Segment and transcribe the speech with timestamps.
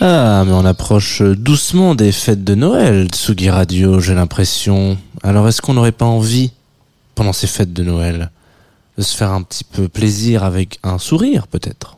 [0.00, 4.96] Ah, mais on approche doucement des fêtes de Noël, Tsugi Radio, j'ai l'impression.
[5.24, 6.52] Alors, est-ce qu'on n'aurait pas envie,
[7.16, 8.30] pendant ces fêtes de Noël,
[8.96, 11.97] de se faire un petit peu plaisir avec un sourire, peut-être?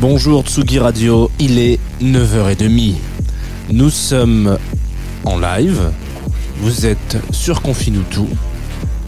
[0.00, 2.94] Bonjour Tsugi Radio, il est 9h30.
[3.70, 4.56] Nous sommes
[5.26, 5.92] en live.
[6.56, 8.20] Vous êtes sur Confinutu.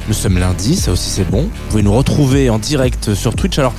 [0.08, 1.42] Nous sommes lundi, ça aussi c'est bon.
[1.42, 3.58] Vous pouvez nous retrouver en direct sur Twitch.
[3.58, 3.72] Alors,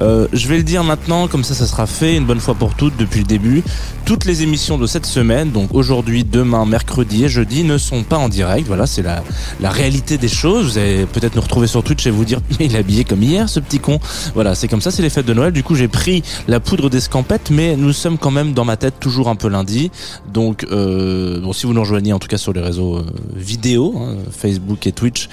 [0.00, 2.74] euh, je vais le dire maintenant, comme ça ça sera fait une bonne fois pour
[2.74, 3.62] toutes depuis le début.
[4.04, 8.18] Toutes les émissions de cette semaine, donc aujourd'hui, demain, mercredi et jeudi, ne sont pas
[8.18, 8.66] en direct.
[8.66, 9.22] Voilà, c'est la,
[9.60, 10.72] la réalité des choses.
[10.72, 13.22] Vous allez peut-être nous retrouver sur Twitch et vous dire, mais il est habillé comme
[13.22, 13.98] hier, ce petit con.
[14.34, 15.52] Voilà, c'est comme ça, c'est les fêtes de Noël.
[15.52, 18.94] Du coup, j'ai pris la poudre d'escampette, mais nous sommes quand même dans ma tête
[19.00, 19.90] toujours un peu lundi.
[20.32, 23.04] Donc, euh, bon, si vous nous rejoignez, en tout cas sur les réseaux euh,
[23.34, 25.28] vidéo, hein, Facebook et Twitch,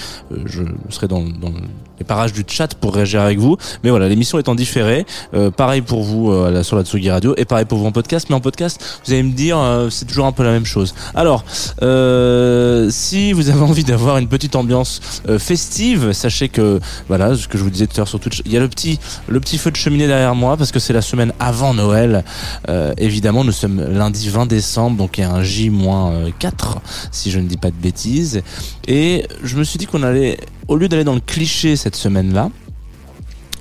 [0.45, 1.53] je serai dans, dans
[1.99, 3.57] les parages du chat pour réagir avec vous.
[3.83, 5.05] Mais voilà, l'émission est en différé.
[5.33, 8.27] Euh, pareil pour vous euh, sur la Tsugi Radio et pareil pour vous en podcast.
[8.29, 10.93] Mais en podcast, vous allez me dire, euh, c'est toujours un peu la même chose.
[11.15, 11.43] Alors,
[11.81, 17.47] euh, si vous avez envie d'avoir une petite ambiance euh, festive, sachez que voilà, ce
[17.47, 19.39] que je vous disais tout à l'heure sur Twitch, il y a le petit, le
[19.39, 22.23] petit feu de cheminée derrière moi parce que c'est la semaine avant Noël.
[22.69, 26.77] Euh, évidemment, nous sommes lundi 20 décembre, donc il y a un J-4
[27.11, 28.41] si je ne dis pas de bêtises.
[28.88, 32.50] Et je me suis dit qu'on allait, au lieu d'aller dans le cliché semaine-là,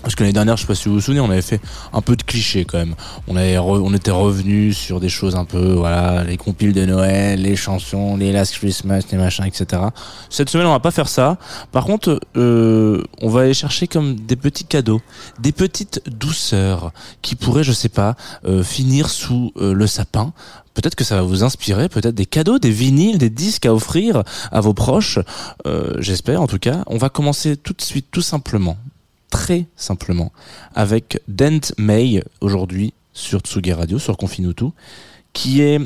[0.02, 1.60] parce que l'année dernière, je sais pas si vous vous souvenez, on avait fait
[1.92, 2.94] un peu de cliché quand même.
[3.26, 6.84] On avait, re- on était revenu sur des choses un peu, voilà, les compiles de
[6.86, 9.82] Noël, les chansons, les Last Christmas, les machins, etc.
[10.30, 11.36] Cette semaine, on va pas faire ça.
[11.72, 15.00] Par contre, euh, on va aller chercher comme des petits cadeaux,
[15.40, 16.92] des petites douceurs
[17.22, 18.16] qui pourraient, je sais pas,
[18.46, 20.32] euh, finir sous euh, le sapin.
[20.74, 24.22] Peut-être que ça va vous inspirer, peut-être des cadeaux, des vinyles, des disques à offrir
[24.52, 25.18] à vos proches.
[25.66, 26.84] Euh, J'espère, en tout cas.
[26.86, 28.76] On va commencer tout de suite, tout simplement,
[29.30, 30.32] très simplement,
[30.74, 34.66] avec Dent May aujourd'hui sur Tsugi Radio, sur Confinutu,
[35.32, 35.80] qui est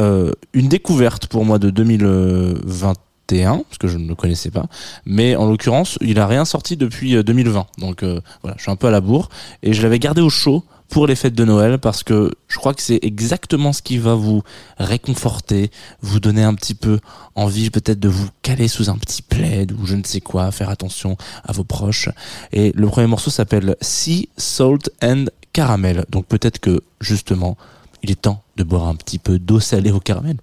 [0.00, 4.66] euh, une découverte pour moi de 2021, parce que je ne le connaissais pas,
[5.04, 7.66] mais en l'occurrence, il a rien sorti depuis euh, 2020.
[7.78, 9.28] Donc euh, voilà, je suis un peu à la bourre,
[9.62, 12.74] et je l'avais gardé au chaud pour les fêtes de Noël parce que je crois
[12.74, 14.42] que c'est exactement ce qui va vous
[14.76, 15.70] réconforter,
[16.02, 17.00] vous donner un petit peu
[17.34, 20.68] envie peut-être de vous caler sous un petit plaid ou je ne sais quoi, faire
[20.68, 22.10] attention à vos proches.
[22.52, 26.04] Et le premier morceau s'appelle Sea Salt and Caramel.
[26.10, 27.56] Donc peut-être que justement,
[28.02, 30.36] il est temps de boire un petit peu d'eau salée au caramel.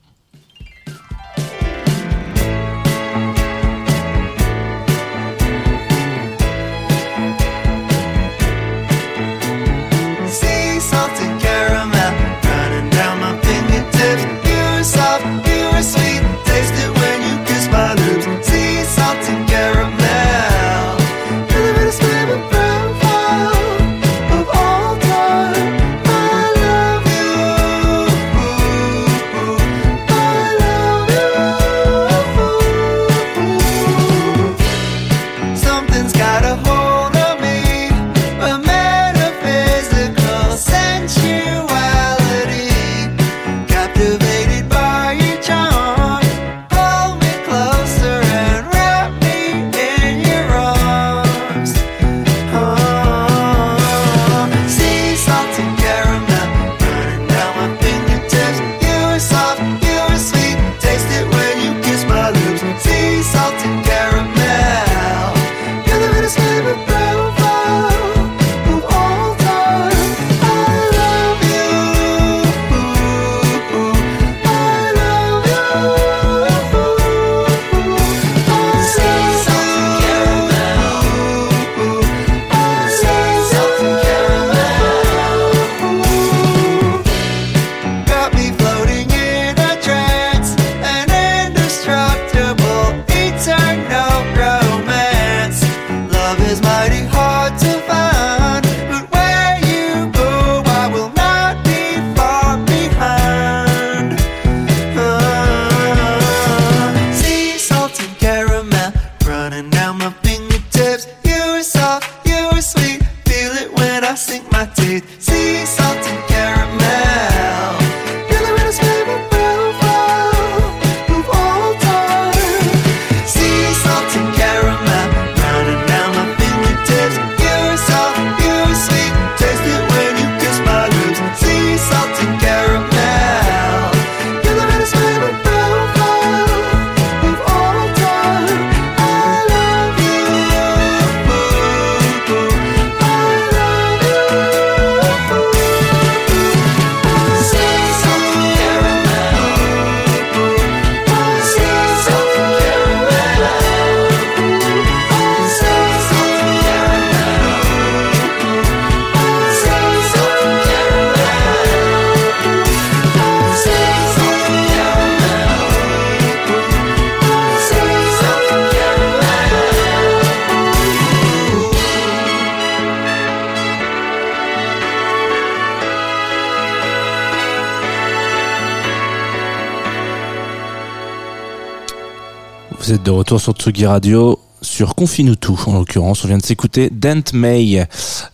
[182.80, 186.24] Vous êtes de retour sur Tsugi Radio sur Confinutu en l'occurrence.
[186.24, 187.86] On vient de s'écouter Dent May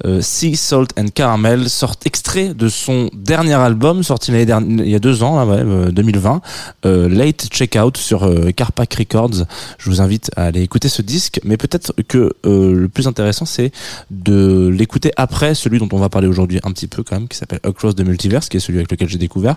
[0.05, 4.91] euh, Sea Salt and Caramel sort extrait de son dernier album sorti l'année dernière il
[4.91, 6.41] y a deux ans là, ouais, euh, 2020
[6.85, 9.45] euh, Late Checkout sur euh, Carpac Records.
[9.77, 13.45] Je vous invite à aller écouter ce disque mais peut-être que euh, le plus intéressant
[13.45, 13.71] c'est
[14.11, 17.37] de l'écouter après celui dont on va parler aujourd'hui un petit peu quand même qui
[17.37, 19.55] s'appelle Across the Multiverse qui est celui avec lequel j'ai découvert.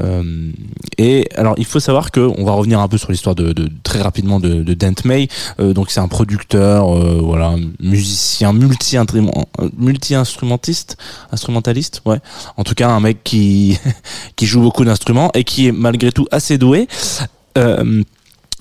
[0.00, 0.50] Euh,
[0.98, 4.00] et alors il faut savoir que on va revenir un peu sur l'histoire de, très
[4.00, 5.28] rapidement de, de Dent May
[5.60, 8.96] Euh, donc c'est un producteur, euh, voilà, musicien, multi
[9.76, 10.96] multi instrumentiste,
[11.30, 12.18] instrumentaliste, ouais.
[12.56, 13.78] En tout cas, un mec qui
[14.36, 16.88] qui joue beaucoup d'instruments et qui est malgré tout assez doué.
[17.58, 18.02] Euh,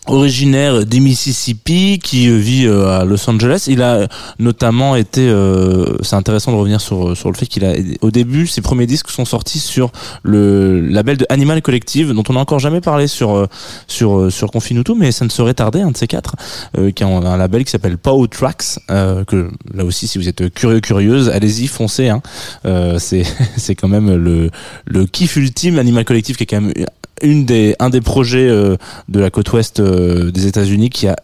[0.07, 4.07] originaire du Mississippi qui euh, vit euh, à Los Angeles il a
[4.39, 8.47] notamment été euh, c'est intéressant de revenir sur sur le fait qu'il a au début
[8.47, 9.91] ses premiers disques sont sortis sur
[10.23, 13.47] le label de Animal Collective dont on n'a encore jamais parlé sur euh,
[13.87, 16.35] sur euh, sur Confinuto mais ça ne saurait tarder un de ces quatre
[16.77, 20.27] euh, qui a un, label qui s'appelle Pow Tracks euh, que là aussi si vous
[20.27, 22.21] êtes curieux curieuse allez-y foncez hein.
[22.65, 23.23] Euh, c'est
[23.57, 24.49] c'est quand même le
[24.85, 26.73] le kiff ultime Animal Collective qui est quand même
[27.21, 28.77] une des un des projets euh,
[29.09, 31.15] de la côte ouest euh, des États-Unis qui a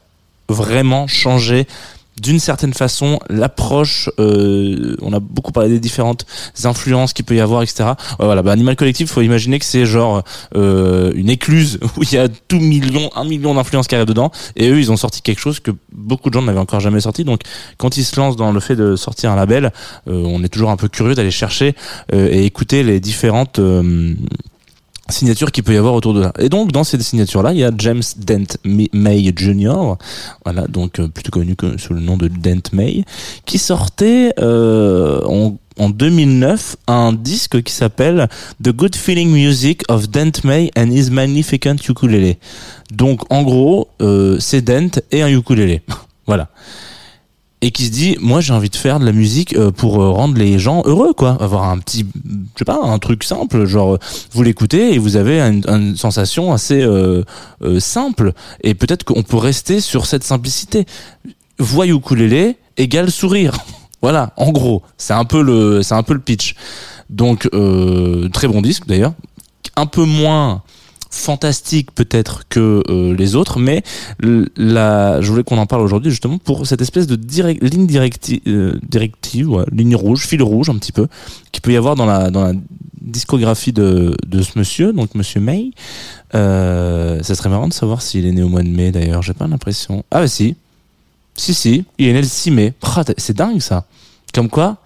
[0.50, 1.68] vraiment changé
[2.22, 6.26] d'une certaine façon l'approche euh, on a beaucoup parlé des différentes
[6.64, 10.24] influences qu'il peut y avoir etc voilà bah, Animal Collective faut imaginer que c'est genre
[10.56, 14.32] une écluse où il y a tout million un million d'influences qui arrivent dedans.
[14.56, 17.24] Et eux ils ont sorti quelque chose que beaucoup de gens n'avaient encore jamais sorti.
[17.24, 17.42] Donc
[17.78, 19.72] quand ils se lancent dans le fait de sortir un label
[20.08, 21.76] on est toujours un peu curieux d'aller chercher
[22.12, 23.60] et écouter les différentes
[25.10, 26.34] signatures qu'il peut y avoir autour de là.
[26.40, 29.96] Et donc dans ces signatures-là, il y a James Dent May Jr.,
[30.44, 33.04] voilà, donc euh, plutôt connu que sous le nom de Dent May,
[33.46, 38.28] qui sortait euh, en, en 2009 un disque qui s'appelle
[38.64, 42.36] The Good Feeling Music of Dent May and His Magnificent Ukulele.
[42.92, 45.82] Donc en gros, euh, c'est Dent et un ukulélé.
[46.28, 46.50] voilà
[47.62, 50.12] et qui se dit moi j'ai envie de faire de la musique euh, pour euh,
[50.12, 51.38] rendre les gens heureux quoi.
[51.42, 54.00] Avoir un petit je sais pas un truc simple genre euh,
[54.32, 56.86] vous l'écoutez et vous avez une, sensation assez
[57.80, 58.34] simple.
[58.62, 60.86] Et peut-être qu'on peut rester sur cette simplicité.
[61.60, 63.58] Voix ukulélé égale sourire.
[64.04, 64.84] Voilà en gros.
[64.98, 66.54] C'est un peu le c'est un peu le pitch.
[67.10, 67.50] Donc
[68.32, 69.14] très bon disque d'ailleurs.
[69.76, 70.62] Un peu moins
[71.10, 73.84] fantastique peut-être que euh, les autres, mais
[74.58, 78.42] la, je voulais qu'on en parle aujourd'hui justement pour cette espèce de direct, ligne directi,
[78.48, 81.08] euh, directive, ouais, ligne rouge, fil rouge un petit peu,
[81.52, 82.54] qui peut y avoir dans la, dans la
[83.02, 85.72] discographie de, de ce monsieur, donc monsieur May.
[86.36, 89.34] Euh, ça serait marrant de savoir s'il est né au mois de mai d'ailleurs, j'ai
[89.34, 90.04] pas l'impression.
[90.12, 90.56] Ah bah si,
[91.36, 92.74] si si, il est né le 6 mai.
[92.84, 93.86] Ah, c'est dingue ça.
[94.34, 94.78] Comme quoi,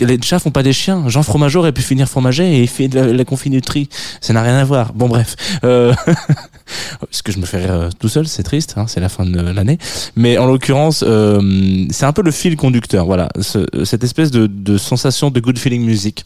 [0.00, 1.08] les chats font pas des chiens.
[1.08, 3.88] Jean Fromageau aurait pu finir fromager et il fait de la, la confinuterie.
[4.20, 4.92] Ça n'a rien à voir.
[4.92, 5.36] Bon bref.
[5.64, 5.94] Euh...
[7.00, 9.24] Parce que je me fais rire euh, tout seul, c'est triste, hein, c'est la fin
[9.24, 9.78] de l'année.
[10.16, 13.06] Mais en l'occurrence, euh, c'est un peu le fil conducteur.
[13.06, 16.24] Voilà, Ce- cette espèce de, sensation de good feeling music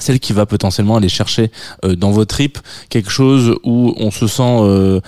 [0.00, 1.50] celle qui va potentiellement aller chercher
[1.84, 2.58] euh, dans vos tripes
[2.88, 5.00] quelque chose où on se sent euh,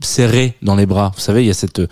[0.00, 1.10] serré dans les bras.
[1.16, 1.82] Vous savez, il y a cette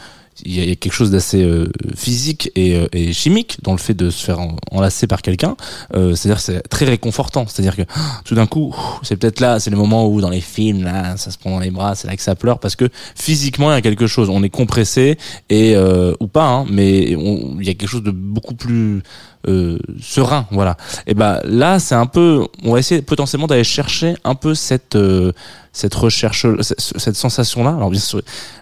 [0.45, 3.95] il y a quelque chose d'assez euh, physique et, euh, et chimique dans le fait
[3.95, 5.57] de se faire en- enlacer par quelqu'un.
[5.95, 7.47] Euh, C'est-à-dire que c'est très réconfortant.
[7.47, 7.83] C'est-à-dire que
[8.25, 11.31] tout d'un coup, c'est peut-être là, c'est le moment où dans les films, là, ça
[11.31, 13.79] se prend dans les bras, c'est là que ça pleure parce que physiquement il y
[13.79, 14.29] a quelque chose.
[14.31, 15.19] On est compressé
[15.51, 19.03] et euh, ou pas, hein, mais il y a quelque chose de beaucoup plus
[19.49, 20.77] euh, serein, voilà.
[21.07, 24.97] Et ben là, c'est un peu, on va essayer potentiellement d'aller chercher un peu cette
[24.97, 25.33] euh,
[25.73, 27.71] cette recherche, cette, cette sensation-là.
[27.71, 28.21] Alors bien sûr,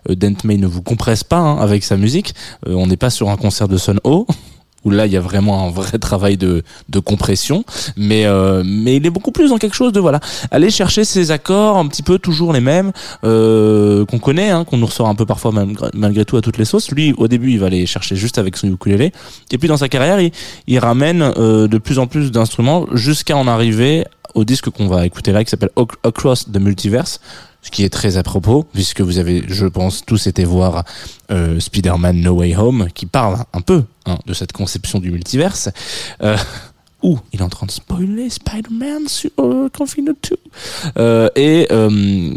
[0.08, 2.34] euh, Dent May ne vous compresse pas hein, avec sa musique.
[2.66, 4.26] Euh, on n'est pas sur un concert de Sun Ho
[4.84, 7.64] où là il y a vraiment un vrai travail de, de compression,
[7.96, 10.20] mais euh, mais il est beaucoup plus dans quelque chose de voilà,
[10.50, 12.92] aller chercher ces accords un petit peu toujours les mêmes
[13.24, 16.58] euh, qu'on connaît, hein, qu'on nous ressort un peu parfois malgré, malgré tout à toutes
[16.58, 16.90] les sauces.
[16.90, 19.12] Lui au début il va aller chercher juste avec son ukulélé,
[19.50, 20.32] et puis dans sa carrière il,
[20.66, 25.06] il ramène euh, de plus en plus d'instruments jusqu'à en arriver au disque qu'on va
[25.06, 27.20] écouter là qui s'appelle Ac- Across the Multiverse
[27.62, 30.84] ce qui est très à propos puisque vous avez je pense tous été voir
[31.30, 35.68] euh, Spider-Man No Way Home qui parle un peu hein, de cette conception du multiverse.
[36.22, 36.36] Euh,
[37.02, 40.36] où il est en train de spoiler Spider-Man sur euh, Confined 2
[40.98, 41.88] euh, et euh,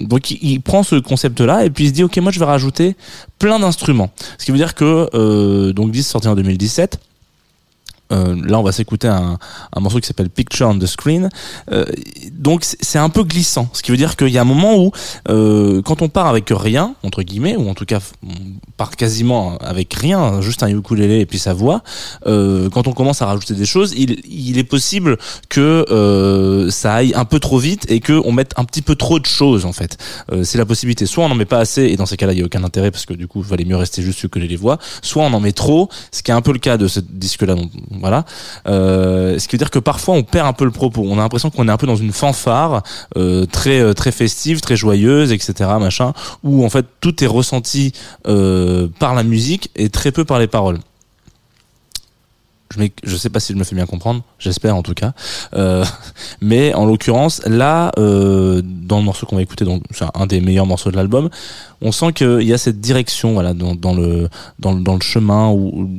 [0.05, 2.39] donc il, il prend ce concept là et puis il se dit ok moi je
[2.39, 2.95] vais rajouter
[3.39, 4.11] plein d'instruments.
[4.37, 6.97] Ce qui veut dire que donc 10 sorti en 2017
[8.13, 9.37] Euh, là, on va s'écouter un,
[9.75, 11.29] un morceau qui s'appelle Picture on the Screen.
[11.71, 11.83] Euh,
[12.31, 13.67] donc, c'est- un peu glissant.
[13.73, 14.91] Ce qui veut dire qu'il y a un moment où,
[15.29, 18.29] euh, quand on part avec rien, entre guillemets, ou en tout cas, on
[18.77, 21.81] part quasiment avec rien, juste un ukulélé et puis sa voix,
[22.27, 25.17] euh, quand on commence à rajouter des choses, il, il est possible
[25.49, 28.95] que euh, ça aille un peu trop vite et que on mette un petit peu
[28.95, 29.97] trop de choses, en fait.
[30.31, 31.05] Euh, c'est la possibilité.
[31.05, 32.91] Soit on n'en met pas assez, et dans ces cas-là, il n'y a aucun intérêt
[32.91, 34.77] parce que du coup, il valait mieux rester juste les voix.
[35.01, 37.55] Soit on en met trop, ce qui est un peu le cas de ce disque-là.
[38.03, 38.25] Voilà.
[38.67, 41.05] Euh, ce qui veut dire que parfois on perd un peu le propos.
[41.07, 42.83] On a l'impression qu'on est un peu dans une fanfare
[43.15, 45.69] euh, très euh, très festive, très joyeuse, etc.
[45.79, 46.11] Machin,
[46.43, 47.93] où en fait tout est ressenti
[48.27, 50.79] euh, par la musique et très peu par les paroles.
[52.77, 55.13] Je, je sais pas si je me fais bien comprendre, j'espère en tout cas.
[55.55, 55.85] Euh,
[56.41, 60.41] mais en l'occurrence, là, euh, dans le morceau qu'on va écouter, donc c'est un des
[60.41, 61.29] meilleurs morceaux de l'album,
[61.81, 65.89] on sent qu'il y a cette direction, voilà, dans, dans le dans, le- chemin où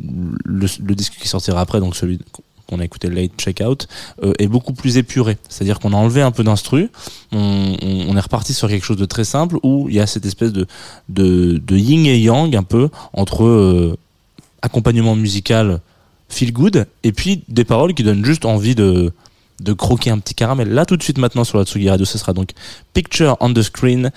[0.45, 2.19] le, disque qui sortira après, donc celui
[2.67, 3.87] qu'on a écouté, Late Checkout,
[4.23, 5.37] euh, est beaucoup plus épuré.
[5.51, 6.91] C'est-à-dire qu'on a enlevé un peu d'instru,
[7.33, 10.53] on est reparti sur quelque chose de très simple où il y a cette espèce
[10.53, 10.67] de
[11.11, 13.97] de, de yin et yang un peu entre euh,
[14.63, 15.81] accompagnement musical
[16.35, 19.13] feel good et puis des paroles qui donnent juste envie de
[19.61, 20.71] de croquer un petit caramel.
[20.71, 22.51] Là tout de suite maintenant sur la Tsugi Radio, ce sera donc
[22.93, 24.11] Picture on the Screen,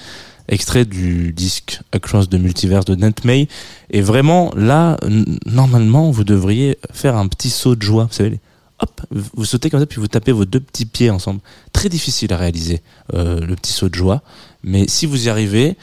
[0.47, 3.47] extrait du disque Across the Multiverse de Nent May.
[3.91, 4.97] Et vraiment là,
[5.45, 8.05] normalement vous devriez faire un petit saut de joie.
[8.05, 8.39] Vous savez,
[8.79, 11.39] hop, vous sautez comme ça puis vous tapez vos deux petits pieds ensemble.
[11.71, 12.81] Très difficile à réaliser
[13.13, 14.23] euh, le petit saut de joie,
[14.63, 15.77] mais si vous y arrivez,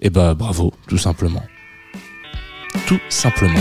[0.00, 1.42] eh ben bravo, tout simplement.
[2.86, 3.60] Tout simplement.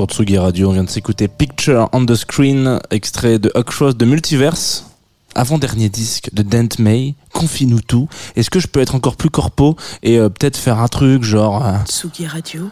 [0.00, 0.70] Sur Tsugi Radio.
[0.70, 4.86] On vient de s'écouter Picture on the Screen, extrait de Huckross de Multiverse.
[5.34, 8.08] Avant-dernier disque de Dent May, confie-nous tout.
[8.36, 11.64] Est-ce que je peux être encore plus corpo et euh, peut-être faire un truc genre...
[11.66, 12.68] euh, Tsugi Radio,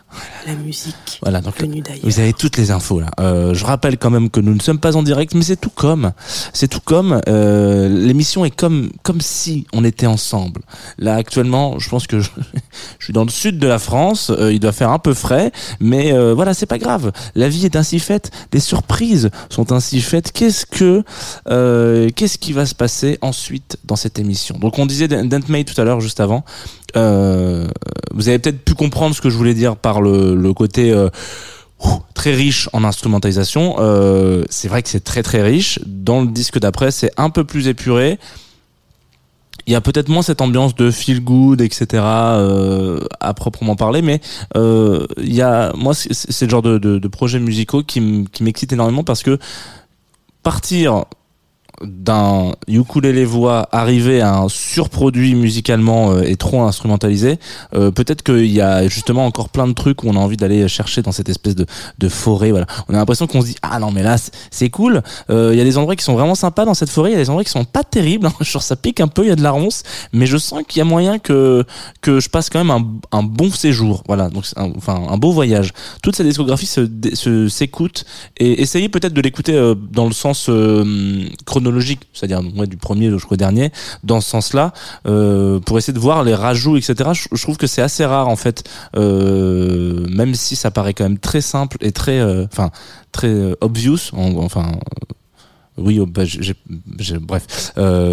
[0.47, 2.01] la musique voilà, donc venue d'ailleurs.
[2.05, 3.11] vous avez toutes les infos là.
[3.21, 5.71] Euh, je rappelle quand même que nous ne sommes pas en direct, mais c'est tout
[5.71, 6.13] comme,
[6.53, 7.21] c'est tout comme.
[7.29, 10.61] euh, L'émission est comme comme si on était ensemble.
[10.99, 12.29] Là actuellement, je pense que je,
[12.99, 14.31] je suis dans le sud de la France.
[14.51, 15.51] il doit faire un peu frais,
[15.81, 17.13] mais voilà, c'est pas grave.
[17.35, 18.31] La vie est ainsi faite.
[18.53, 20.33] Les surprises sont ainsi faites.
[20.33, 21.03] Qu'est-ce que
[22.11, 24.58] qu'est-ce qui va se passer ensuite dans cette émission?
[24.59, 26.45] Donc on disait Dent tout à l'heure, juste avant.
[26.97, 27.69] Euh,
[28.13, 31.09] vous avez peut-être pu comprendre ce que je voulais dire par le, le côté euh,
[32.15, 33.77] très riche en instrumentalisation.
[33.79, 35.81] Euh, c'est vrai que c'est très très riche.
[35.87, 38.19] Dans le disque d'après, c'est un peu plus épuré.
[39.67, 42.03] Il y a peut-être moins cette ambiance de feel good, etc.
[42.03, 44.21] euh, à proprement parler, mais
[44.57, 48.01] euh, il y a moi c'est le genre de, de, de projets musicaux qui
[48.41, 49.39] m'excite énormément parce que
[50.43, 51.05] partir
[51.83, 57.39] d'un ukulélé voix arriver à un surproduit musicalement euh, et trop instrumentalisé,
[57.75, 60.67] euh, peut-être qu'il y a justement encore plein de trucs où on a envie d'aller
[60.69, 61.67] chercher dans cette espèce de,
[61.99, 62.51] de forêt.
[62.51, 64.17] Voilà, on a l'impression qu'on se dit ah non mais là
[64.51, 65.03] c'est- cool.
[65.31, 67.17] Euh, Il y a des endroits qui sont vraiment sympas dans cette forêt, il y
[67.17, 68.27] a des endroits qui sont pas terribles.
[68.27, 68.33] hein.
[68.43, 70.79] Genre ça pique un peu, il y a de la ronce, mais je sens qu'il
[70.79, 71.65] y a moyen que
[72.01, 72.85] que je passe quand même un,
[73.19, 74.03] un bon séjour.
[74.07, 75.73] Voilà, donc un- enfin un beau voyage.
[76.03, 78.05] Toute cette discographie se s'écoute
[78.39, 81.27] et essayez peut-être de l'écouter euh, dans le sens euh,
[81.69, 83.71] chronologique, c'est-à-dire du premier jusqu'au dernier,
[84.03, 84.73] dans ce sens-là,
[85.07, 87.11] euh, pour essayer de voir les rajouts, etc.
[87.13, 88.65] Je, trouve que c'est assez rare en fait,
[88.97, 92.71] euh, même si ça paraît quand même très simple et très, euh, enfin
[93.13, 94.73] très obvious, en- enfin.
[95.77, 96.23] oui, oh, bah,
[97.21, 97.73] bref,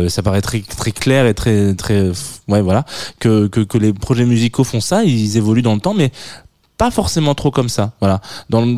[0.10, 2.12] ça paraît très très clair et très très
[2.48, 2.86] ouais voilà
[3.20, 6.12] que, que que les projets musicaux font ça, ils évoluent dans le temps, mais
[6.78, 7.94] pas forcément trop comme ça.
[8.02, 8.20] Voilà.
[8.50, 8.76] Dans le-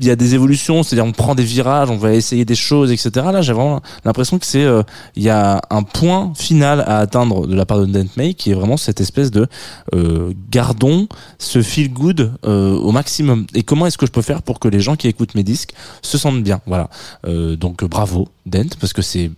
[0.00, 2.90] il y a des évolutions, c'est-à-dire on prend des virages, on va essayer des choses,
[2.92, 3.10] etc.
[3.32, 4.82] Là, j'ai vraiment l'impression que c'est, euh,
[5.16, 8.50] il y a un point final à atteindre de la part de Dent May qui
[8.50, 9.46] est vraiment cette espèce de
[9.94, 13.46] euh, gardons ce feel good euh, au maximum.
[13.54, 15.72] Et comment est-ce que je peux faire pour que les gens qui écoutent mes disques
[16.02, 16.60] se sentent bien?
[16.66, 16.88] Voilà.
[17.26, 19.30] Euh, donc bravo Dent parce que c'est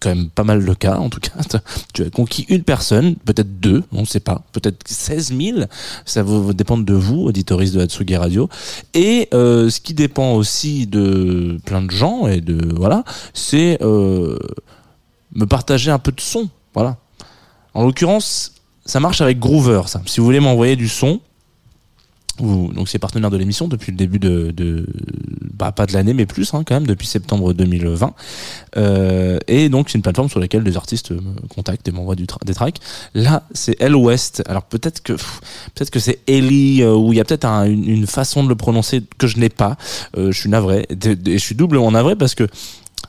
[0.00, 1.32] quand même pas mal le cas en tout cas.
[1.94, 5.58] Tu as conquis une personne, peut-être deux, on ne sait pas, peut-être 16 000.
[6.04, 8.48] Ça va dépendre de vous, auditoristes de Hatsugi Radio.
[8.94, 14.38] Et euh, ce qui dépend aussi de plein de gens et de voilà, c'est euh,
[15.34, 16.48] me partager un peu de son.
[16.74, 16.96] Voilà.
[17.74, 19.82] En l'occurrence, ça marche avec Groover.
[19.86, 20.02] Ça.
[20.06, 21.20] Si vous voulez m'envoyer du son,
[22.40, 24.86] donc c'est partenaire de l'émission depuis le début de,
[25.54, 28.14] bah, pas de l'année mais plus hein, quand même depuis septembre 2020
[28.76, 32.54] euh, et donc c'est une plateforme sur laquelle des artistes me contactent et m'envoient des
[32.54, 32.78] tracks.
[33.14, 34.42] Là c'est El West.
[34.46, 35.12] Alors peut-être que
[35.74, 38.54] peut-être que c'est Ellie euh, où il y a peut-être un- une, façon de le
[38.54, 39.76] prononcer que je n'ai pas.
[40.16, 40.86] Euh, je suis navré.
[40.90, 42.46] Et je suis doublement navré parce que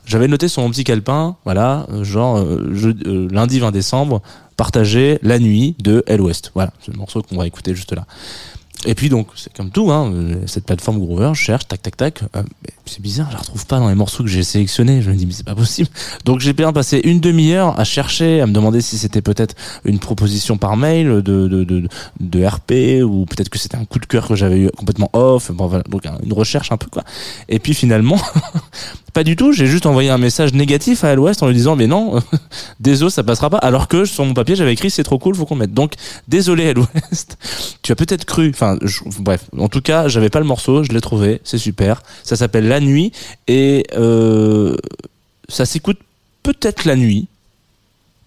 [0.04, 4.20] j'avais noté sur mon petit calepin, voilà, euh, genre euh, je- euh, lundi 20 décembre,
[4.56, 6.50] partager la nuit de El West.
[6.54, 8.04] Voilà, c'est le morceau qu'on va écouter juste là.
[8.84, 10.12] Et puis donc, c'est comme tout, hein,
[10.46, 12.22] cette plateforme Groover, je cherche, tac, tac, tac.
[12.34, 12.42] euh,
[12.84, 15.02] c'est bizarre, je la retrouve pas dans les morceaux que j'ai sélectionnés.
[15.02, 15.88] Je me dis, mais c'est pas possible.
[16.24, 19.54] Donc j'ai bien passé une demi-heure à chercher, à me demander si c'était peut-être
[19.84, 24.00] une proposition par mail de, de, de, de RP ou peut-être que c'était un coup
[24.00, 25.52] de cœur que j'avais eu complètement off.
[25.52, 27.04] Bon, voilà, donc une recherche un peu quoi.
[27.48, 28.18] Et puis finalement,
[29.12, 29.52] pas du tout.
[29.52, 32.20] J'ai juste envoyé un message négatif à El West en lui disant, mais non,
[32.80, 33.58] désolé, ça passera pas.
[33.58, 35.72] Alors que sur mon papier, j'avais écrit, c'est trop cool, faut qu'on mette.
[35.72, 35.94] Donc
[36.26, 37.38] désolé El West.
[37.82, 38.78] tu as peut-être cru, enfin,
[39.18, 42.02] bref, en tout cas, j'avais pas le morceau, je l'ai trouvé, c'est super.
[42.22, 43.12] Ça s'appelle La Nuit
[43.48, 44.76] et euh,
[45.48, 45.98] ça s'écoute
[46.42, 47.28] peut-être la nuit,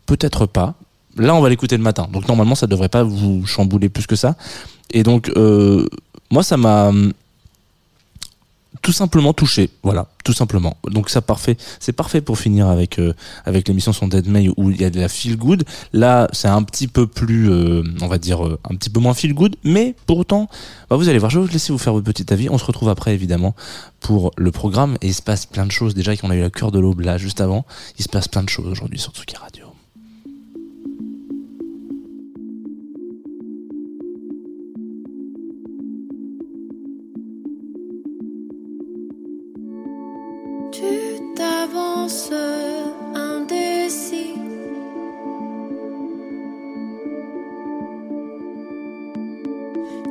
[0.06, 0.76] peut-être pas.
[1.18, 4.16] Là, on va l'écouter le matin, donc normalement, ça devrait pas vous chambouler plus que
[4.16, 4.36] ça.
[4.92, 5.88] Et donc, euh,
[6.30, 6.92] moi, ça m'a
[8.86, 10.78] tout simplement touché, voilà, tout simplement.
[10.92, 14.70] Donc ça parfait, c'est parfait pour finir avec euh, avec l'émission son Dead May où
[14.70, 15.64] il y a de la feel good.
[15.92, 19.16] Là, c'est un petit peu plus, euh, on va dire, euh, un petit peu moins
[19.16, 20.50] feel good, mais pour autant,
[20.88, 21.32] bah, vous allez voir.
[21.32, 22.48] Je vais vous laisser vous faire votre petit avis.
[22.48, 23.56] On se retrouve après évidemment
[24.02, 25.96] pour le programme et il se passe plein de choses.
[25.96, 27.66] Déjà qu'on a eu la cœur de l'aube là juste avant,
[27.98, 29.65] il se passe plein de choses aujourd'hui sur Tsuki Radio.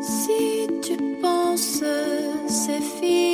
[0.01, 1.85] Si tu penses
[2.49, 3.34] c'est fini,